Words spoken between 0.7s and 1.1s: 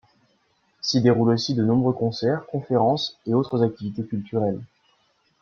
S'y